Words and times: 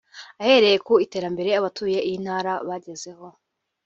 Ahereye 0.41 0.77
ku 0.85 0.93
iterambere 1.05 1.49
abatuye 1.59 1.99
iyi 2.07 2.17
ntara 2.23 2.53
bagezeho 2.67 3.27